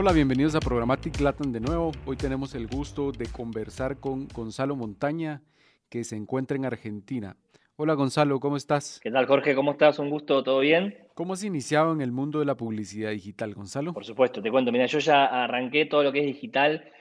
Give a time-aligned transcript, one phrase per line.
[0.00, 1.90] Hola, bienvenidos a Programmatic Latin de nuevo.
[2.06, 5.42] Hoy tenemos el gusto de conversar con Gonzalo Montaña,
[5.88, 7.36] que se encuentra en Argentina.
[7.74, 9.00] Hola Gonzalo, ¿cómo estás?
[9.02, 9.56] ¿Qué tal Jorge?
[9.56, 9.98] ¿Cómo estás?
[9.98, 10.96] Un gusto, ¿todo bien?
[11.14, 13.92] ¿Cómo has iniciado en el mundo de la publicidad digital, Gonzalo?
[13.92, 14.70] Por supuesto, te cuento.
[14.70, 16.92] Mira, yo ya arranqué todo lo que es digital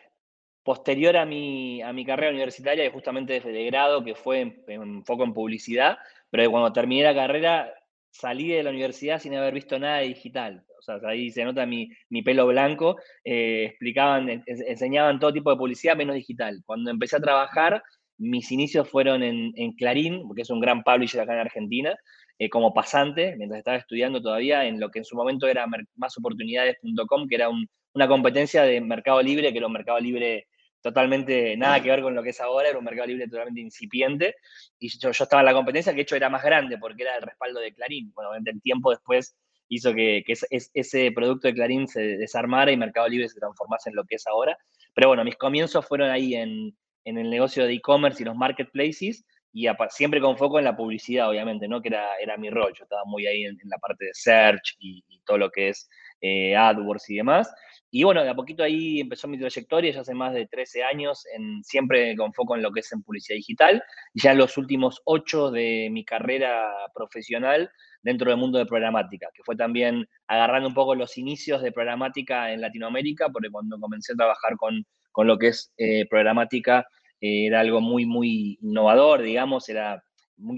[0.64, 4.64] posterior a mi, a mi carrera universitaria y justamente desde de grado, que fue en,
[4.66, 6.00] en foco en publicidad,
[6.32, 7.72] pero cuando terminé la carrera
[8.20, 10.64] salí de la universidad sin haber visto nada de digital.
[10.80, 11.90] O sea, ahí se nota mi,
[12.24, 12.98] pelo blanco.
[13.24, 16.62] Eh, explicaban, enseñaban todo tipo de publicidad menos digital.
[16.66, 17.84] Cuando empecé a trabajar,
[18.18, 21.96] mis inicios fueron en, Clarín, que es un gran publisher acá en Argentina,
[22.40, 25.66] eh, como pasante, mientras estaba estudiando todavía en lo que en su momento era
[25.96, 27.50] másoportunidades.com, que era
[27.94, 30.48] una competencia de Mercado Libre, que era un Mercado Libre
[30.88, 34.36] totalmente nada que ver con lo que es ahora, era un mercado libre totalmente incipiente,
[34.80, 37.16] y yo, yo estaba en la competencia, que de hecho era más grande porque era
[37.16, 38.12] el respaldo de Clarín.
[38.14, 39.36] Bueno, el tiempo después
[39.70, 44.06] hizo que, ese producto de Clarín se desarmara y Mercado Libre se transformase en lo
[44.06, 44.58] que es ahora.
[44.94, 49.68] Pero bueno, mis comienzos fueron ahí en, el negocio de e-commerce y los marketplaces, y
[49.90, 51.82] siempre con foco en la publicidad, obviamente, ¿no?
[51.82, 52.74] Que era, era mi rol.
[52.78, 55.90] Yo estaba muy ahí en, la parte de search y, todo lo que es
[56.22, 57.54] eh, AdWords y demás.
[57.90, 61.26] Y bueno, de a poquito ahí empezó mi trayectoria, ya hace más de 13 años,
[61.34, 63.82] en, siempre con foco en lo que es en publicidad digital,
[64.14, 67.72] ya en los últimos 8 de mi carrera profesional
[68.02, 72.52] dentro del mundo de programática, que fue también agarrando un poco los inicios de programática
[72.52, 76.88] en Latinoamérica, porque cuando comencé a trabajar con, con lo que es eh, programática
[77.22, 80.04] eh, era algo muy, muy innovador, digamos, era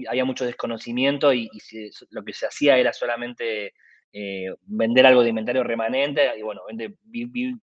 [0.08, 3.72] había mucho desconocimiento y, y lo que se hacía era solamente
[4.12, 6.62] eh, vender algo de inventario remanente y bueno,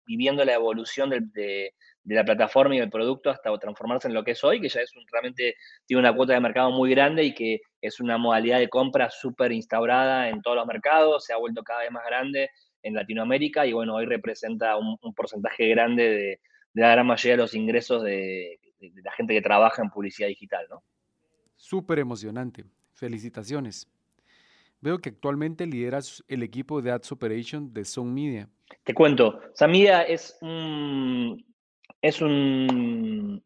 [0.05, 4.43] viviendo la evolución de, la plataforma y del producto hasta transformarse en lo que es
[4.43, 5.55] hoy, que ya es realmente
[5.87, 9.53] tiene una cuota de mercado muy grande y que es una modalidad de compra súper
[9.53, 12.51] instaurada en todos los mercados, se ha vuelto cada vez más grande
[12.83, 16.41] en Latinoamérica y bueno, hoy representa un, porcentaje grande de,
[16.75, 20.67] la gran mayoría de los ingresos de, de la gente que trabaja en publicidad digital,
[20.69, 20.83] ¿no?
[21.55, 22.65] Súper emocionante.
[22.93, 23.89] Felicitaciones.
[24.83, 28.49] Veo que actualmente lideras el equipo de Ads Operation de Zone Media.
[28.83, 31.47] Te cuento, Zone Media es un,
[32.03, 33.41] es un,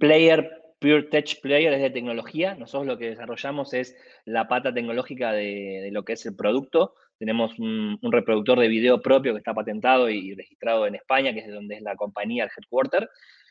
[0.00, 2.56] player, pure tech player, es de tecnología.
[2.56, 6.94] Nosotros lo que desarrollamos es la pata tecnológica de, lo que es el producto.
[7.18, 11.46] Tenemos un, reproductor de video propio que está patentado y registrado en España, que es
[11.46, 13.08] de donde es la compañía, el headquarter.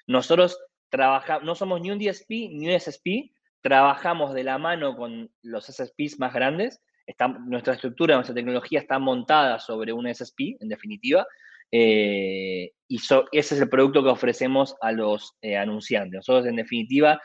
[0.08, 5.32] Nosotros trabajamos, no somos ni un DSP ni un SSP, trabajamos de la mano con
[5.42, 6.82] los SSPs más grandes
[7.46, 11.26] nuestra estructura, nuestra tecnología está montada sobre un SSP, en definitiva,
[11.72, 16.18] eh, y ese es el producto que ofrecemos a los eh, anunciantes.
[16.18, 17.22] Nosotros, en definitiva,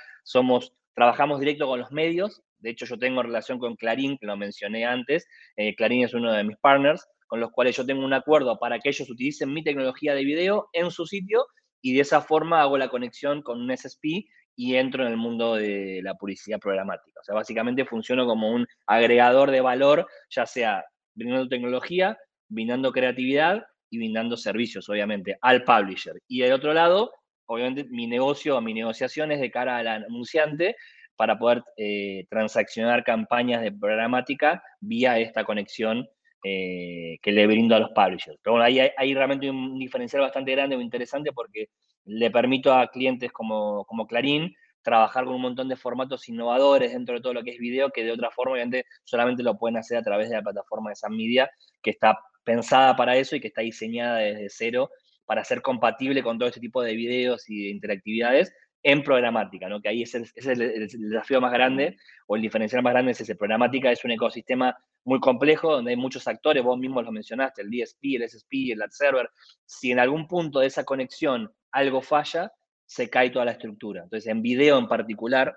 [0.94, 2.43] trabajamos directo con los medios.
[2.59, 5.27] De hecho, yo tengo relación con Clarín, que lo mencioné antes.
[5.56, 8.78] Eh, Clarín es uno de mis partners, con los cuales yo tengo un acuerdo para
[8.78, 11.47] que ellos utilicen mi tecnología de video en su sitio
[11.81, 15.56] y de esa forma hago la conexión con un SSP y entro en el mundo
[15.56, 17.20] de la publicidad programática.
[17.20, 20.84] O sea, básicamente funciono como un agregador de valor, ya sea
[21.15, 26.14] brindando tecnología, brindando creatividad y brindando servicios, obviamente, al publisher.
[26.28, 27.12] Y del otro lado,
[27.47, 30.76] obviamente, mi negocio o mi negociación es de cara al anunciante
[31.16, 36.09] para poder eh, transaccionar campañas de programática vía esta conexión
[36.43, 38.38] eh, que le brindo a los publishers.
[38.43, 41.69] Pero bueno, ahí hay, realmente un diferencial bastante grande o interesante porque
[42.04, 47.15] le permito a clientes como, como Clarín trabajar con un montón de formatos innovadores dentro
[47.15, 49.97] de todo lo que es video, que de otra forma, obviamente, solamente lo pueden hacer
[49.97, 51.50] a través de la plataforma de San Media,
[51.82, 54.91] que está pensada para eso y que está diseñada desde cero
[55.25, 59.81] para ser compatible con todo este tipo de videos y de interactividades en programática, ¿no?
[59.81, 63.20] que ahí es el, es el, desafío más grande o el diferencial más grande es
[63.22, 63.34] ese.
[63.34, 67.70] Programática es un ecosistema muy complejo donde hay muchos actores, vos mismo lo mencionaste, el
[67.70, 69.31] DSP, el SSP, el ad server.
[69.64, 72.53] Si en algún punto de esa conexión algo falla,
[72.87, 74.05] se cae toda la estructura.
[74.05, 75.56] Entonces, en video en particular,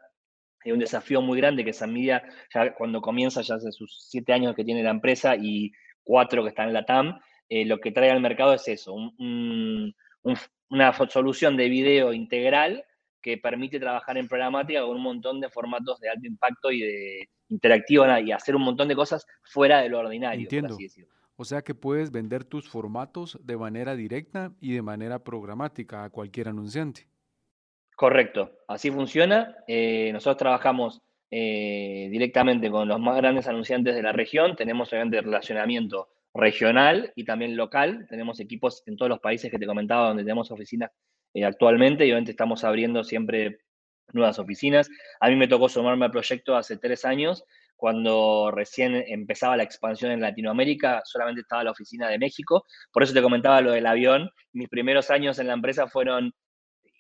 [0.66, 2.24] hay un desafío muy grande que esa media,
[2.54, 5.72] ya cuando comienza, ya hace sus siete años que tiene la empresa y
[6.04, 8.96] cuatro que están en la TAM, eh, lo que trae al mercado es eso,
[10.70, 12.84] una solución de video integral
[13.22, 17.30] que permite trabajar en programática con un montón de formatos de alto impacto y de
[17.50, 20.44] interactivo y hacer un montón de cosas fuera de lo ordinario.
[20.44, 20.78] Entiendo.
[21.38, 26.10] O sea que puedes vender tus formatos de manera directa y de manera programática a
[26.10, 27.08] cualquier anunciante.
[27.96, 29.56] Correcto, así funciona.
[29.68, 34.56] Eh, nosotros trabajamos eh, directamente con los más grandes anunciantes de la región.
[34.56, 38.08] Tenemos obviamente relacionamiento regional y también local.
[38.10, 40.92] Tenemos equipos en todos los países que te comentaba donde tenemos oficinas
[41.36, 43.60] eh, actualmente y obviamente estamos abriendo siempre
[44.12, 44.90] nuevas oficinas.
[45.20, 47.44] A mí me tocó sumarme al proyecto hace tres años
[47.78, 52.66] cuando recién empezaba la expansión en Latinoamérica, solamente estaba la oficina de México.
[52.92, 54.30] Por eso te comentaba lo del avión.
[54.52, 56.34] Mis primeros años en la empresa fueron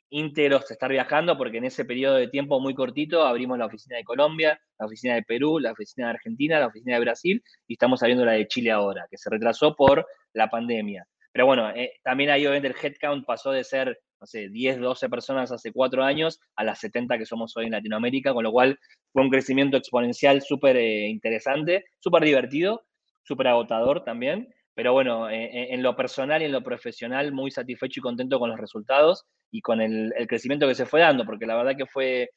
[0.09, 3.97] íntegros de estar viajando, porque en ese periodo de tiempo muy cortito abrimos la oficina
[3.97, 7.74] de Colombia, la oficina de Perú, la oficina de Argentina, la oficina de Brasil y
[7.74, 11.06] estamos abriendo la de Chile ahora, que se retrasó por la pandemia.
[11.31, 15.10] Pero bueno, eh, también ahí obviamente el headcount pasó de ser, no sé, 10, 12
[15.10, 18.80] personas hace cuatro años a las 70 que somos hoy en Latinoamérica, con lo cual
[19.14, 22.84] fue un crecimiento exponencial súper eh, interesante, súper divertido,
[23.24, 24.48] súper agotador también.
[24.74, 28.50] Pero bueno, eh, en lo personal y en lo profesional, muy satisfecho y contento con
[28.50, 32.30] los resultados y con el, crecimiento que se fue dando, porque la verdad que fue,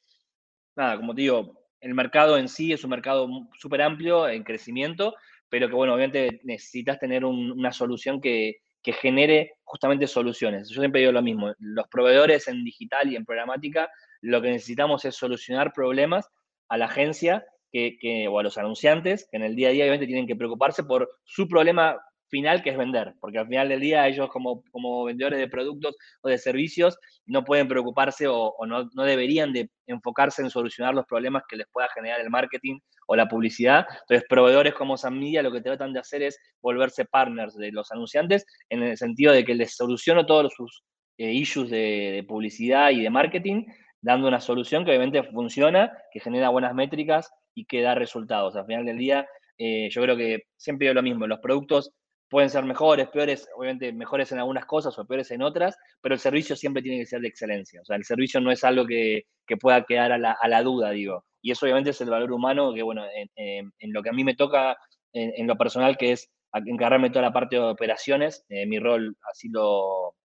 [0.75, 3.27] nada, como te digo, el mercado en sí es un mercado
[3.59, 5.13] súper amplio en crecimiento,
[5.49, 10.69] pero que bueno, obviamente necesitas tener una solución que, que genere justamente soluciones.
[10.69, 13.89] Yo siempre digo lo mismo, los proveedores en digital y en programática,
[14.21, 16.29] lo que necesitamos es solucionar problemas
[16.69, 20.07] a la agencia que, o a los anunciantes, que en el día a día obviamente
[20.07, 21.97] tienen que preocuparse por su problema
[22.31, 25.95] final que es vender, porque al final del día ellos como, como vendedores de productos
[26.21, 26.97] o de servicios
[27.27, 31.67] no pueden preocuparse o, no, no, deberían de enfocarse en solucionar los problemas que les
[31.71, 33.85] pueda generar el marketing o la publicidad.
[34.01, 37.91] Entonces, proveedores como San Media lo que tratan de hacer es volverse partners de los
[37.91, 40.83] anunciantes en el sentido de que les soluciono todos sus
[41.17, 43.65] eh, issues de, publicidad y de marketing,
[44.01, 48.55] dando una solución que obviamente funciona, que genera buenas métricas y que da resultados.
[48.55, 49.27] Al final del día,
[49.57, 51.91] eh, yo creo que siempre digo lo mismo, los productos
[52.31, 56.19] pueden ser mejores, peores, obviamente mejores en algunas cosas o peores en otras, pero el
[56.19, 57.81] servicio siempre tiene que ser de excelencia.
[57.81, 59.25] O sea, el servicio no es algo que,
[59.59, 61.25] pueda quedar a la, duda, digo.
[61.41, 63.03] Y eso obviamente es el valor humano que, bueno,
[63.35, 64.77] en, lo que a mí me toca,
[65.11, 69.49] en, lo personal, que es encargarme toda la parte de operaciones, eh, mi rol así
[69.49, 70.15] lo,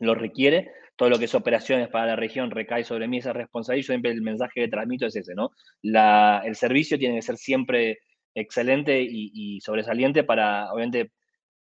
[0.00, 3.86] lo requiere, todo lo que es operaciones para la región recae sobre mí esa responsabilidad
[3.86, 5.50] siempre el mensaje que transmito es ese, ¿no?
[5.80, 8.00] La, el servicio tiene que ser siempre
[8.34, 11.10] excelente y sobresaliente para, obviamente,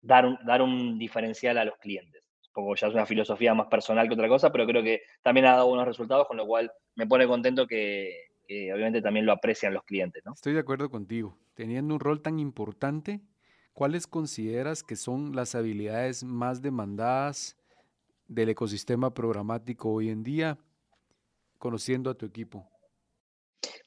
[0.02, 2.24] dar un, dar un diferencial a los clientes.
[2.54, 5.52] Poco ya es una filosofía más personal que otra cosa, pero creo que también ha
[5.52, 8.32] dado buenos resultados, con lo cual me pone contento que,
[8.74, 10.24] obviamente también lo aprecian los clientes.
[10.26, 10.34] ¿no?
[10.34, 11.38] Estoy de acuerdo contigo.
[11.54, 13.22] Teniendo un rol tan importante,
[13.74, 17.56] ¿cuáles consideras que son las habilidades más demandadas
[18.28, 20.58] del ecosistema programático hoy en día,
[21.58, 22.68] conociendo a tu equipo?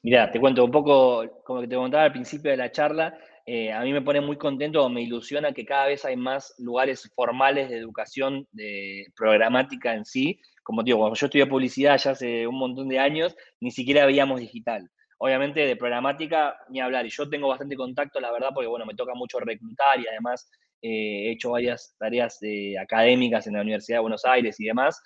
[0.01, 3.73] Mira, te cuento un poco, como que te contaba al principio de la charla, eh,
[3.73, 7.69] a mí me pone muy contento me ilusiona que cada vez hay más lugares formales
[7.69, 10.39] de educación de programática en sí.
[10.63, 14.39] Como digo, cuando yo estudié publicidad ya hace un montón de años, ni siquiera veíamos
[14.39, 14.89] digital.
[15.17, 18.95] Obviamente de programática ni hablar, y yo tengo bastante contacto, la verdad, porque bueno, me
[18.95, 20.49] toca mucho reclutar y además
[20.81, 25.01] eh, he hecho varias tareas eh, académicas en la Universidad de Buenos Aires y demás.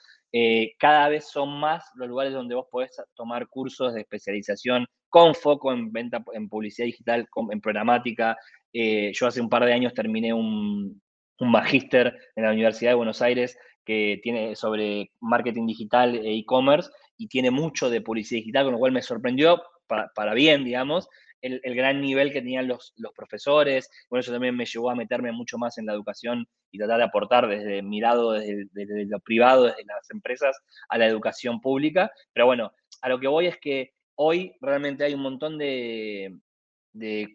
[0.79, 5.71] cada vez son más los lugares donde vos podés tomar cursos de especialización con foco
[5.71, 8.37] en venta, en publicidad digital, en programática.
[8.73, 11.01] Eh, yo hace un par de años terminé un,
[11.39, 17.27] magíster en la Universidad de Buenos Aires que tiene sobre marketing digital e e-commerce y
[17.27, 21.07] tiene mucho de publicidad digital, con lo cual me sorprendió para, bien, digamos,
[21.41, 23.89] el, gran nivel que tenían los, los profesores.
[24.09, 27.05] Bueno, eso también me llevó a meterme mucho más en la educación y tratar de
[27.05, 30.57] aportar desde mi lado, desde, desde lo privado, desde las empresas,
[30.89, 32.11] a la educación pública.
[32.33, 36.35] Pero bueno, a lo que voy es que hoy realmente hay un montón de,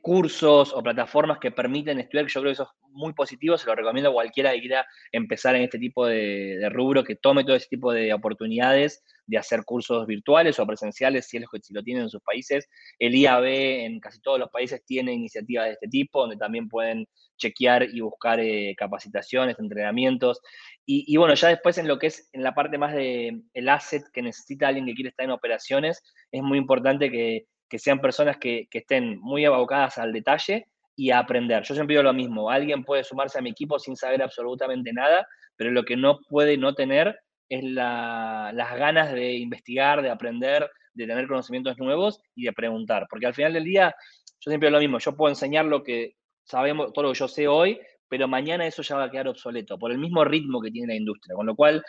[0.03, 3.67] cursos o plataformas que permiten estudiar, que yo creo que eso es muy positivo, se
[3.67, 7.55] lo recomiendo a cualquiera que quiera empezar en este tipo de, rubro, que tome todo
[7.55, 11.83] ese tipo de oportunidades de hacer cursos virtuales o presenciales, si, es lo, si lo
[11.83, 12.69] tienen en sus países.
[12.99, 17.07] El IAB en casi todos los países tiene iniciativas de este tipo, donde también pueden
[17.37, 20.41] chequear y buscar eh, capacitaciones, entrenamientos.
[20.85, 24.03] Y, bueno, ya después en lo que es en la parte más de el asset
[24.13, 27.47] que necesita alguien que quiere estar en operaciones, es muy importante que,
[27.79, 31.63] sean personas que, estén muy abocadas al detalle y a aprender.
[31.63, 35.27] Yo siempre digo lo mismo, alguien puede sumarse a mi equipo sin saber absolutamente nada,
[35.57, 37.17] pero lo que no puede no tener
[37.49, 43.07] es las ganas de investigar, de aprender, de tener conocimientos nuevos y de preguntar.
[43.09, 43.95] Porque al final del día,
[44.41, 47.29] yo siempre digo lo mismo, yo puedo enseñar lo que sabemos, todo lo que yo
[47.29, 47.81] sé hoy,
[48.13, 50.99] pero mañana eso ya va a quedar obsoleto por el mismo ritmo que tiene la
[50.99, 51.35] industria.
[51.35, 51.83] Con lo cual,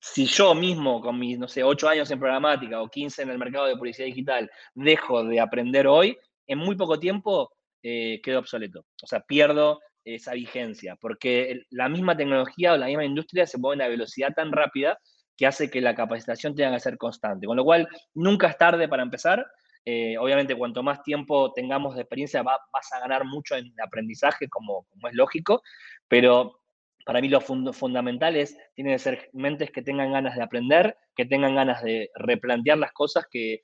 [0.00, 3.36] si yo mismo, con mis, no sé, 8 años en programática o 15 en el
[3.36, 8.86] mercado de publicidad digital, dejo de aprender hoy, en muy poco tiempo eh, quedo obsoleto.
[9.02, 13.74] O sea, pierdo esa vigencia, porque la misma tecnología o la misma industria se mueve
[13.74, 14.98] a una velocidad tan rápida
[15.36, 17.46] que hace que la capacitación tenga que ser constante.
[17.46, 19.44] Con lo cual, nunca es tarde para empezar,
[19.90, 24.86] eh, obviamente, cuanto más tiempo tengamos de experiencia, vas a ganar mucho en aprendizaje, como,
[25.08, 25.62] es lógico,
[26.06, 26.60] pero
[27.06, 31.24] para mí lo fundamental es, tienen que ser mentes que tengan ganas de aprender, que
[31.24, 33.62] tengan ganas de replantear las cosas, que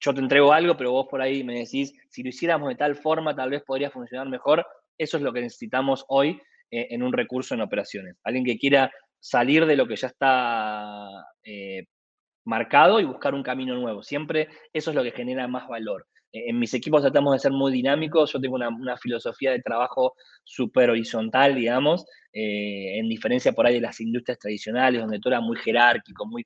[0.00, 2.94] yo te entrego algo, pero vos por ahí me decís, si lo hiciéramos de tal
[2.94, 4.66] forma, tal vez podría funcionar mejor.
[4.98, 8.16] Eso es lo que necesitamos hoy eh, en un recurso en operaciones.
[8.22, 11.08] Alguien que quiera salir de lo que ya está
[11.42, 11.86] eh,
[12.44, 14.02] marcado y buscar un camino nuevo.
[14.02, 16.06] Siempre eso es lo que genera más valor.
[16.32, 20.14] Eh, en mis equipos tratamos de ser muy dinámicos, yo tengo una, filosofía de trabajo
[20.42, 25.56] súper horizontal, digamos, en diferencia por ahí de las industrias tradicionales, donde todo era muy
[25.56, 26.44] jerárquico, muy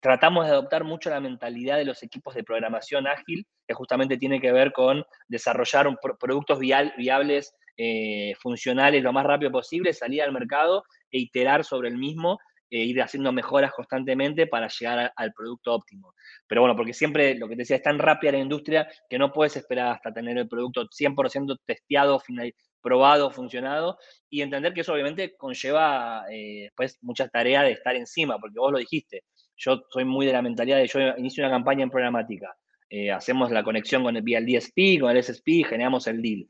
[0.00, 4.40] tratamos de adoptar mucho la mentalidad de los equipos de programación ágil, que justamente tiene
[4.40, 5.88] que ver con desarrollar
[6.18, 11.96] productos viables, eh, funcionales lo más rápido posible, salir al mercado e iterar sobre el
[11.96, 12.38] mismo
[12.70, 16.14] e ir haciendo mejoras constantemente para llegar al producto óptimo.
[16.46, 19.32] Pero bueno, porque siempre lo que te decía, es tan rápida la industria que no
[19.32, 23.98] puedes esperar hasta tener el producto 100% testeado, final, probado, funcionado,
[24.30, 28.72] y entender que eso obviamente conlleva eh, pues muchas tareas de estar encima, porque vos
[28.72, 29.24] lo dijiste,
[29.56, 32.56] yo soy muy de la mentalidad de yo inicio una campaña en programática,
[32.90, 36.46] eh, hacemos la conexión con el, el DSP, con el SSP, generamos el deal.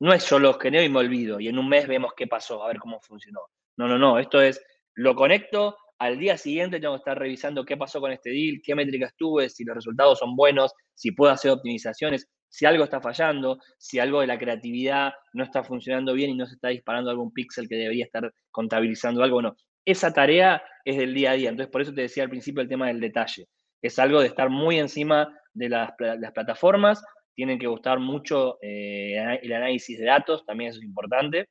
[0.00, 2.64] No es yo lo genero y me olvido, y en un mes vemos qué pasó,
[2.64, 3.40] a ver cómo funcionó.
[3.76, 4.62] No, no, no, esto es,
[4.94, 8.74] lo conecto, al día siguiente tengo que estar revisando qué pasó con este deal, qué
[8.74, 13.58] métricas tuve, si los resultados son buenos, si puedo hacer optimizaciones, si algo está fallando,
[13.78, 17.32] si algo de la creatividad no está funcionando bien y no se está disparando algún
[17.32, 19.36] píxel que debería estar contabilizando algo.
[19.36, 21.50] Bueno, esa tarea es del día a día.
[21.50, 23.46] Entonces, por eso te decía al principio el tema del detalle.
[23.82, 25.92] Es algo de estar muy encima de las,
[26.34, 27.02] plataformas.
[27.34, 31.48] Tienen que gustar mucho eh, el análisis de datos, también eso es importante.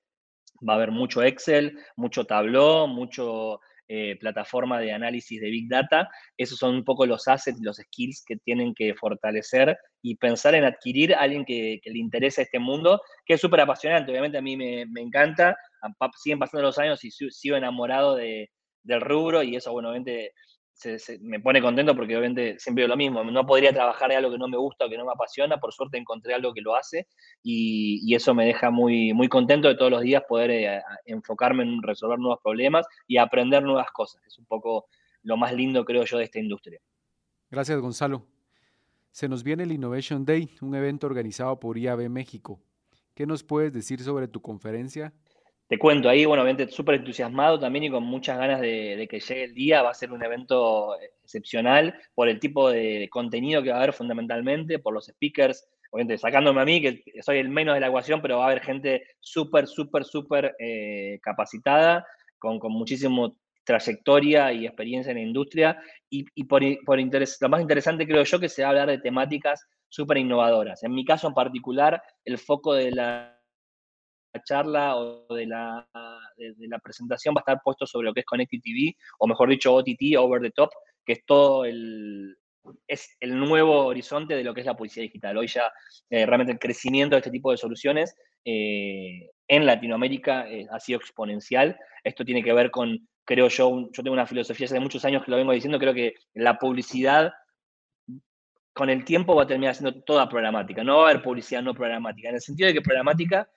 [0.67, 6.09] Va a haber mucho Excel, mucho Tableau, mucho eh, plataforma de análisis de Big Data.
[6.37, 10.63] Esos son un poco los assets, los skills que tienen que fortalecer y pensar en
[10.63, 14.11] adquirir a alguien que, le interese este mundo, que es súper apasionante.
[14.11, 15.57] Obviamente a mí me, encanta,
[16.21, 18.51] siguen pasando los años y sigo enamorado de,
[18.83, 20.33] del rubro y eso, bueno, obviamente
[21.21, 24.37] me pone contento porque obviamente siempre digo lo mismo, no podría trabajar de algo que
[24.37, 27.07] no me gusta o que no me apasiona, por suerte encontré algo que lo hace
[27.43, 31.81] y, eso me deja muy, muy contento de todos los días poder eh, enfocarme en
[31.81, 34.87] resolver nuevos problemas y aprender nuevas cosas, es un poco
[35.23, 36.79] lo más lindo creo yo de esta industria.
[37.49, 38.25] Gracias Gonzalo.
[39.11, 42.61] Se nos viene el Innovation Day, un evento organizado por IAB México.
[43.15, 45.13] ¿Qué nos puedes decir sobre tu conferencia
[45.69, 49.43] te cuento ahí, bueno, obviamente súper entusiasmado también y con muchas ganas de, que llegue
[49.43, 49.83] el día.
[49.83, 53.93] Va a ser un evento excepcional por el tipo de, contenido que va a haber
[53.93, 58.19] fundamentalmente, por los speakers, obviamente sacándome a mí, que soy el menos de la ecuación,
[58.19, 62.03] pero va a haber gente súper, súper, súper eh, capacitada,
[62.39, 65.79] con, con muchísimo trayectoria y experiencia en la industria.
[66.09, 68.97] Y, por, por interés, lo más interesante creo yo que se va a hablar de
[68.97, 70.81] temáticas súper innovadoras.
[70.81, 73.38] En mi caso en particular, el foco de la
[74.43, 75.87] charla o de la,
[76.37, 79.49] de, la presentación va a estar puesto sobre lo que es Connected TV, o mejor
[79.49, 80.69] dicho, OTT, Over the Top,
[81.05, 82.37] que es todo el,
[82.87, 85.37] es el nuevo horizonte de lo que es la publicidad digital.
[85.37, 85.71] Hoy ya
[86.09, 90.99] eh, realmente el crecimiento de este tipo de soluciones eh, en Latinoamérica eh, ha sido
[90.99, 91.77] exponencial.
[92.03, 95.31] Esto tiene que ver con, creo yo, yo tengo una filosofía hace muchos años que
[95.31, 97.31] lo vengo diciendo, creo que la publicidad
[98.73, 100.83] con el tiempo va a terminar siendo toda programática.
[100.83, 103.49] No va a haber publicidad no programática, en el sentido de que programática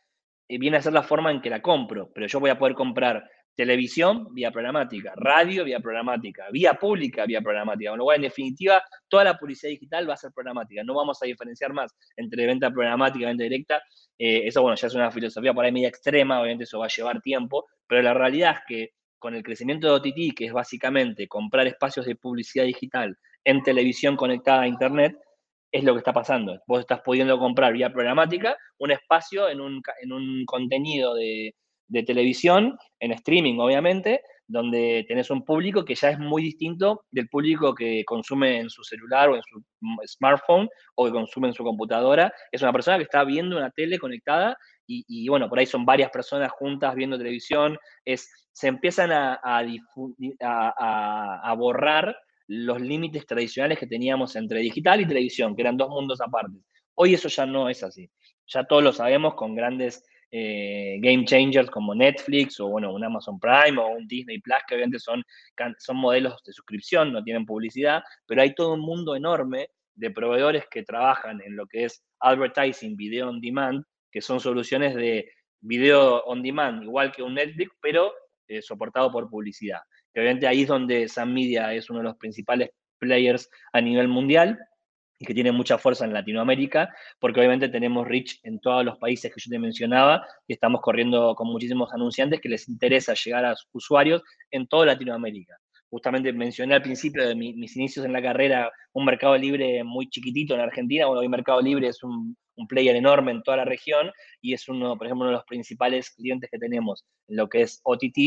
[0.58, 3.24] viene a ser la forma en que la compro, pero yo voy a poder comprar
[3.54, 7.90] televisión vía programática, radio vía programática, vía pública vía programática.
[7.90, 10.82] Con lo cual, en definitiva, toda la publicidad digital va a ser programática.
[10.84, 13.82] No vamos a diferenciar más entre venta programática y venta directa.
[14.18, 16.88] Eh, eso, bueno, ya es una filosofía por ahí media extrema, obviamente eso va a
[16.88, 21.28] llevar tiempo, pero la realidad es que con el crecimiento de OTT, que es básicamente
[21.28, 25.16] comprar espacios de publicidad digital en televisión conectada a Internet,
[25.72, 26.60] es lo que está pasando.
[26.66, 31.54] Vos estás pudiendo comprar vía programática un espacio en un, en un contenido de,
[31.88, 37.28] de, televisión, en streaming obviamente, donde tenés un público que ya es muy distinto del
[37.28, 39.64] público que consume en su celular o en su
[40.06, 42.32] smartphone o que consume en su computadora.
[42.50, 45.86] Es una persona que está viendo una tele conectada y, y bueno, por ahí son
[45.86, 47.78] varias personas juntas viendo televisión.
[48.04, 49.64] Es, se empiezan a, a,
[50.42, 52.14] a, a borrar
[52.54, 56.58] los límites tradicionales que teníamos entre digital y televisión, que eran dos mundos aparte.
[56.94, 58.10] Hoy eso ya no es así.
[58.46, 63.40] Ya todos lo sabemos con grandes eh, game changers como Netflix o bueno, un Amazon
[63.40, 65.22] Prime o un Disney Plus, que obviamente son,
[65.78, 70.64] son modelos de suscripción, no tienen publicidad, pero hay todo un mundo enorme de proveedores
[70.70, 75.30] que trabajan en lo que es advertising, video on demand, que son soluciones de
[75.60, 78.12] video on demand, igual que un Netflix, pero
[78.46, 79.80] eh, soportado por publicidad
[80.12, 84.08] que obviamente ahí es donde Sam Media es uno de los principales players a nivel
[84.08, 84.58] mundial
[85.22, 89.32] y que tiene mucha fuerza en Latinoamérica, porque obviamente tenemos reach en todos los países
[89.32, 93.54] que yo te mencionaba y estamos corriendo con muchísimos anunciantes que les interesa llegar a
[93.54, 95.56] sus usuarios en toda Latinoamérica.
[95.90, 100.54] justamente mencioné al principio de mis inicios en la carrera un mercado libre muy chiquitito
[100.54, 101.06] en Argentina.
[101.06, 102.36] Bueno, hoy Mercado Libre es un,
[102.68, 106.10] player enorme en toda la región y es uno, por ejemplo, uno de los principales
[106.10, 108.18] clientes que tenemos en lo que es OTT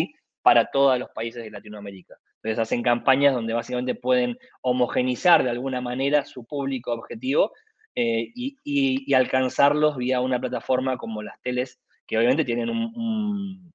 [0.46, 2.20] para todos los países de Latinoamérica.
[2.36, 7.52] Entonces hacen campañas donde básicamente pueden homogenizar de alguna manera su público objetivo
[7.96, 13.74] eh, y, alcanzarlos vía una plataforma como las teles, que obviamente tienen un,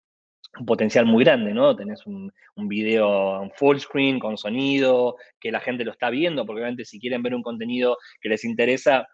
[0.64, 1.74] potencial muy grande, ¿no?
[1.74, 6.60] Tenés un, un video full screen con sonido, que la gente lo está viendo, porque
[6.60, 9.08] obviamente si quieren ver un contenido que les interesa,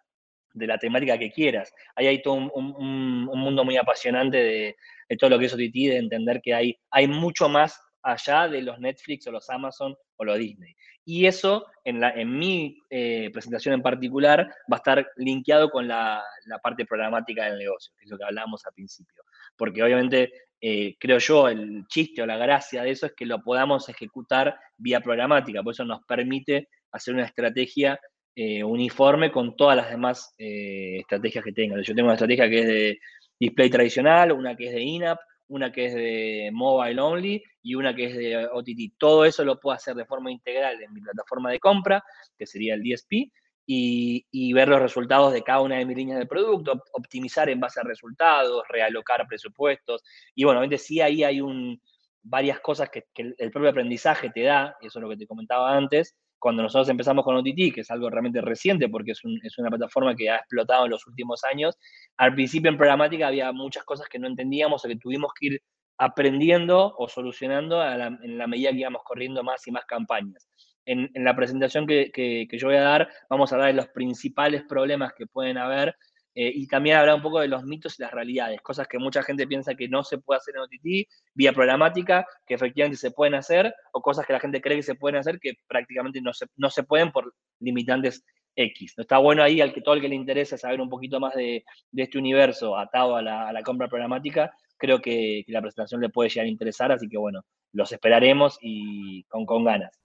[0.56, 1.72] de la temática que quieras.
[1.94, 4.76] Ahí hay todo un, mundo muy apasionante de,
[5.18, 8.78] todo lo que es OTT, de entender que hay, hay mucho más allá de los
[8.78, 10.75] Netflix o los Amazon o los Disney.
[11.04, 15.86] Y eso, en, la, en mi eh, presentación en particular, va a estar linkeado con
[15.86, 16.25] la,
[16.62, 19.22] parte programática del negocio, que es lo que hablábamos al principio.
[19.56, 23.42] Porque obviamente, eh, creo yo, el chiste o la gracia de eso es que lo
[23.42, 28.00] podamos ejecutar vía programática, por eso nos permite hacer una estrategia
[28.37, 31.83] eh, uniforme con todas las demás estrategias que tengan.
[31.83, 33.00] Yo tengo una estrategia que es de
[33.40, 37.95] display tradicional, una que es de in-app, una que es de mobile only y una
[37.95, 38.97] que es de OTT.
[38.99, 42.05] Todo eso lo puedo hacer de forma integral en mi plataforma de compra,
[42.38, 43.31] que sería el DSP,
[43.69, 47.81] y, ver los resultados de cada una de mis líneas de producto, optimizar en base
[47.81, 50.02] a resultados, realocar presupuestos.
[50.35, 51.81] Y bueno, obviamente sí ahí hay un,
[52.23, 55.76] varias cosas que, que el propio aprendizaje te da, eso es lo que te comentaba
[55.76, 59.23] antes, cuando nosotros empezamos con OTT, que es algo realmente reciente porque es,
[59.59, 61.76] una plataforma que ha explotado en los últimos años,
[62.16, 65.62] al principio en programática había muchas cosas que no entendíamos o que tuvimos que ir
[65.99, 70.49] aprendiendo o solucionando en la medida que íbamos corriendo más y más campañas.
[70.85, 74.62] En, la presentación que, que, yo voy a dar, vamos a hablar de los principales
[74.69, 75.97] problemas que pueden haber
[76.38, 79.23] eh, y también hablar un poco de los mitos y las realidades, cosas que mucha
[79.23, 83.34] gente piensa que no se puede hacer en OTT, vía programática, que efectivamente se pueden
[83.34, 86.45] hacer, o cosas que la gente cree que se pueden hacer que prácticamente no se,
[86.56, 88.23] no se pueden por limitantes
[88.54, 88.99] X.
[88.99, 91.65] Está bueno ahí al que todo el que le interesa saber un poquito más de,
[91.91, 96.02] de este universo atado a la, a la compra programática, creo que, que, la presentación
[96.02, 99.99] le puede llegar a interesar, así que bueno, los esperaremos y con, con ganas.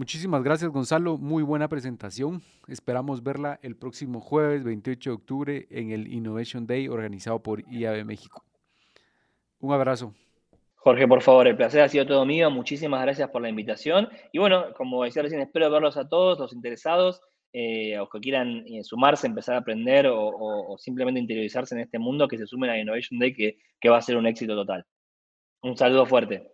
[0.00, 2.40] Muchísimas gracias Gonzalo, muy buena presentación.
[2.68, 8.06] Esperamos verla el próximo jueves 28 de octubre en el Innovation Day organizado por IAB
[8.06, 8.42] México.
[9.58, 10.14] Un abrazo.
[10.76, 12.50] Jorge, por favor, el placer ha sido todo mío.
[12.50, 14.08] Muchísimas gracias por la invitación.
[14.32, 17.20] Y bueno, como decía recién, espero verlos a todos los interesados,
[17.52, 22.26] eh, o que quieran eh, sumarse, empezar a aprender o, simplemente interiorizarse en este mundo,
[22.26, 24.86] que se sumen a Innovation Day, que, que va a ser un éxito total.
[25.60, 26.50] Un saludo fuerte.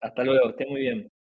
[0.00, 1.12] Hasta luego, esté muy bien.